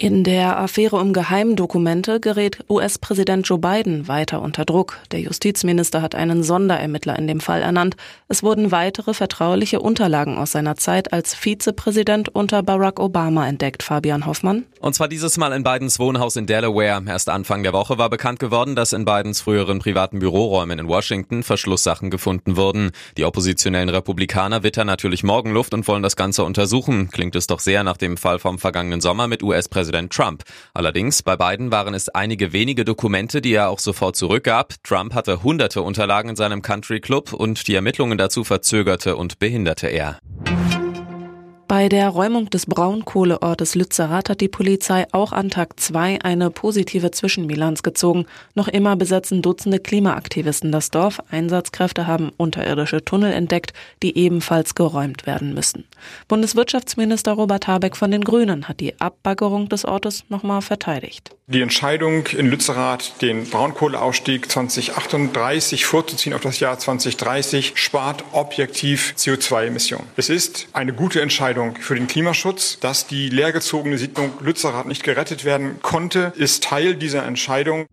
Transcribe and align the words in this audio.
In 0.00 0.22
der 0.22 0.60
Affäre 0.60 0.94
um 0.94 1.12
Geheimdokumente 1.12 2.20
gerät 2.20 2.60
US-Präsident 2.70 3.48
Joe 3.48 3.58
Biden 3.58 4.06
weiter 4.06 4.40
unter 4.42 4.64
Druck. 4.64 4.98
Der 5.10 5.18
Justizminister 5.18 6.02
hat 6.02 6.14
einen 6.14 6.44
Sonderermittler 6.44 7.18
in 7.18 7.26
dem 7.26 7.40
Fall 7.40 7.62
ernannt. 7.62 7.96
Es 8.28 8.44
wurden 8.44 8.70
weitere 8.70 9.12
vertrauliche 9.12 9.80
Unterlagen 9.80 10.38
aus 10.38 10.52
seiner 10.52 10.76
Zeit 10.76 11.12
als 11.12 11.34
Vizepräsident 11.34 12.28
unter 12.28 12.62
Barack 12.62 13.00
Obama 13.00 13.48
entdeckt, 13.48 13.82
Fabian 13.82 14.24
Hoffmann. 14.24 14.66
Und 14.78 14.94
zwar 14.94 15.08
dieses 15.08 15.36
Mal 15.36 15.52
in 15.52 15.64
Bidens 15.64 15.98
Wohnhaus 15.98 16.36
in 16.36 16.46
Delaware. 16.46 17.02
Erst 17.04 17.28
Anfang 17.28 17.64
der 17.64 17.72
Woche 17.72 17.98
war 17.98 18.08
bekannt 18.08 18.38
geworden, 18.38 18.76
dass 18.76 18.92
in 18.92 19.04
Bidens 19.04 19.40
früheren 19.40 19.80
privaten 19.80 20.20
Büroräumen 20.20 20.78
in 20.78 20.86
Washington 20.86 21.42
Verschlusssachen 21.42 22.08
gefunden 22.10 22.56
wurden. 22.56 22.92
Die 23.16 23.24
oppositionellen 23.24 23.88
Republikaner 23.88 24.62
wittern 24.62 24.86
natürlich 24.86 25.24
Morgenluft 25.24 25.74
und 25.74 25.88
wollen 25.88 26.04
das 26.04 26.14
Ganze 26.14 26.44
untersuchen. 26.44 27.10
Klingt 27.10 27.34
es 27.34 27.48
doch 27.48 27.58
sehr 27.58 27.82
nach 27.82 27.96
dem 27.96 28.16
Fall 28.16 28.38
vom 28.38 28.60
vergangenen 28.60 29.00
Sommer 29.00 29.26
mit 29.26 29.42
US-Präsident 29.42 29.87
Präsident 29.88 30.12
Trump. 30.12 30.42
Allerdings 30.74 31.22
bei 31.22 31.34
beiden 31.36 31.70
waren 31.70 31.94
es 31.94 32.10
einige 32.10 32.52
wenige 32.52 32.84
Dokumente, 32.84 33.40
die 33.40 33.54
er 33.54 33.70
auch 33.70 33.78
sofort 33.78 34.16
zurückgab. 34.16 34.74
Trump 34.84 35.14
hatte 35.14 35.42
hunderte 35.42 35.80
Unterlagen 35.80 36.28
in 36.28 36.36
seinem 36.36 36.60
Country 36.60 37.00
Club 37.00 37.32
und 37.32 37.66
die 37.68 37.74
Ermittlungen 37.74 38.18
dazu 38.18 38.44
verzögerte 38.44 39.16
und 39.16 39.38
behinderte 39.38 39.86
er. 39.86 40.18
Bei 41.68 41.90
der 41.90 42.08
Räumung 42.08 42.48
des 42.48 42.64
Braunkohleortes 42.64 43.74
Lützerath 43.74 44.30
hat 44.30 44.40
die 44.40 44.48
Polizei 44.48 45.04
auch 45.12 45.32
an 45.32 45.50
Tag 45.50 45.78
2 45.78 46.20
eine 46.22 46.48
positive 46.48 47.10
Zwischenbilanz 47.10 47.82
gezogen. 47.82 48.24
Noch 48.54 48.68
immer 48.68 48.96
besetzen 48.96 49.42
Dutzende 49.42 49.78
Klimaaktivisten 49.78 50.72
das 50.72 50.90
Dorf. 50.90 51.20
Einsatzkräfte 51.30 52.06
haben 52.06 52.32
unterirdische 52.38 53.04
Tunnel 53.04 53.34
entdeckt, 53.34 53.74
die 54.02 54.16
ebenfalls 54.16 54.74
geräumt 54.74 55.26
werden 55.26 55.52
müssen. 55.52 55.84
Bundeswirtschaftsminister 56.26 57.32
Robert 57.32 57.66
Habeck 57.66 57.98
von 57.98 58.12
den 58.12 58.24
Grünen 58.24 58.66
hat 58.66 58.80
die 58.80 58.98
Abbaggerung 58.98 59.68
des 59.68 59.84
Ortes 59.84 60.24
nochmal 60.30 60.62
verteidigt. 60.62 61.32
Die 61.48 61.62
Entscheidung 61.62 62.26
in 62.28 62.46
Lützerath, 62.46 63.20
den 63.22 63.44
Braunkohleausstieg 63.44 64.50
2038 64.50 65.84
vorzuziehen 65.86 66.34
auf 66.34 66.42
das 66.42 66.60
Jahr 66.60 66.78
2030, 66.78 67.72
spart 67.74 68.24
objektiv 68.32 69.14
CO2-Emissionen. 69.16 70.04
Es 70.16 70.28
ist 70.28 70.68
eine 70.72 70.92
gute 70.92 71.22
Entscheidung 71.22 71.57
Entscheidung 71.58 71.76
für 71.76 71.94
den 71.94 72.06
Klimaschutz. 72.06 72.78
Dass 72.80 73.06
die 73.06 73.28
leergezogene 73.28 73.98
Siedlung 73.98 74.32
Lützerath 74.40 74.86
nicht 74.86 75.02
gerettet 75.02 75.44
werden 75.44 75.80
konnte, 75.82 76.32
ist 76.36 76.62
Teil 76.62 76.94
dieser 76.94 77.24
Entscheidung. 77.24 77.86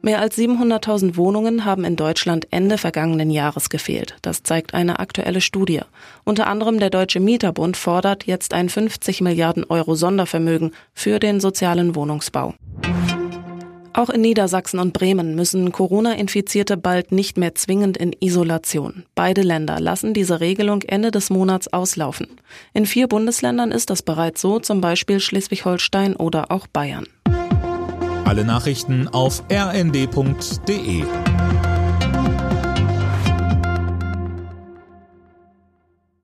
Mehr 0.00 0.20
als 0.20 0.38
700.000 0.38 1.16
Wohnungen 1.16 1.64
haben 1.64 1.84
in 1.84 1.96
Deutschland 1.96 2.46
Ende 2.52 2.78
vergangenen 2.78 3.28
Jahres 3.28 3.70
gefehlt. 3.70 4.16
Das 4.22 4.44
zeigt 4.44 4.72
eine 4.72 5.00
aktuelle 5.00 5.40
Studie. 5.40 5.80
Unter 6.24 6.46
anderem 6.46 6.78
der 6.78 6.90
Deutsche 6.90 7.18
Mieterbund 7.18 7.76
fordert 7.76 8.24
jetzt 8.24 8.54
ein 8.54 8.68
50 8.68 9.20
Milliarden 9.20 9.64
Euro 9.64 9.96
Sondervermögen 9.96 10.72
für 10.94 11.18
den 11.18 11.40
sozialen 11.40 11.96
Wohnungsbau. 11.96 12.54
Auch 13.96 14.10
in 14.10 14.20
Niedersachsen 14.20 14.78
und 14.78 14.92
Bremen 14.92 15.34
müssen 15.34 15.72
Corona-Infizierte 15.72 16.76
bald 16.76 17.12
nicht 17.12 17.38
mehr 17.38 17.54
zwingend 17.54 17.96
in 17.96 18.14
Isolation. 18.20 19.04
Beide 19.14 19.40
Länder 19.40 19.80
lassen 19.80 20.12
diese 20.12 20.40
Regelung 20.40 20.82
Ende 20.82 21.10
des 21.10 21.30
Monats 21.30 21.72
auslaufen. 21.72 22.26
In 22.74 22.84
vier 22.84 23.08
Bundesländern 23.08 23.72
ist 23.72 23.88
das 23.88 24.02
bereits 24.02 24.42
so, 24.42 24.58
zum 24.58 24.82
Beispiel 24.82 25.18
Schleswig-Holstein 25.18 26.14
oder 26.14 26.50
auch 26.50 26.66
Bayern. 26.66 27.06
Alle 28.26 28.44
Nachrichten 28.44 29.08
auf 29.08 29.42
rnd.de 29.50 31.04